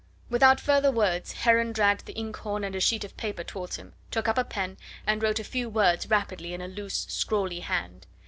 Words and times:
Without 0.31 0.59
further 0.59 0.91
words 0.91 1.31
Heron 1.33 1.73
dragged 1.73 2.07
the 2.07 2.17
inkhorn 2.19 2.63
and 2.63 2.75
a 2.75 2.79
sheet 2.79 3.03
of 3.03 3.15
paper 3.17 3.43
towards 3.43 3.75
him, 3.75 3.93
took 4.09 4.27
up 4.27 4.39
a 4.39 4.43
pen, 4.43 4.77
and 5.05 5.21
wrote 5.21 5.39
a 5.39 5.43
few 5.43 5.69
words 5.69 6.09
rapidly 6.09 6.55
in 6.55 6.61
a 6.63 6.67
loose, 6.67 7.05
scrawly 7.07 7.59
hand. 7.59 8.07